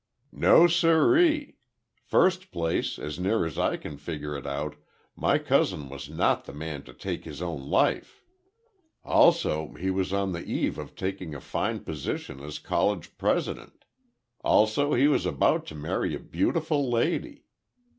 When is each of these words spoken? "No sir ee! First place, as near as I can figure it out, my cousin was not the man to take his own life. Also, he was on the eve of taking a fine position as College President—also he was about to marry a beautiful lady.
"No 0.33 0.65
sir 0.65 1.15
ee! 1.19 1.57
First 2.07 2.49
place, 2.51 2.97
as 2.97 3.19
near 3.19 3.45
as 3.45 3.59
I 3.59 3.77
can 3.77 3.97
figure 3.97 4.35
it 4.35 4.47
out, 4.47 4.75
my 5.15 5.37
cousin 5.37 5.89
was 5.89 6.09
not 6.09 6.45
the 6.45 6.53
man 6.53 6.81
to 6.85 6.93
take 6.95 7.23
his 7.23 7.39
own 7.39 7.69
life. 7.69 8.23
Also, 9.03 9.75
he 9.75 9.91
was 9.91 10.11
on 10.11 10.31
the 10.31 10.43
eve 10.43 10.79
of 10.79 10.95
taking 10.95 11.35
a 11.35 11.39
fine 11.39 11.81
position 11.81 12.39
as 12.39 12.57
College 12.57 13.15
President—also 13.19 14.93
he 14.95 15.07
was 15.07 15.27
about 15.27 15.67
to 15.67 15.75
marry 15.75 16.15
a 16.15 16.19
beautiful 16.19 16.89
lady. 16.89 17.45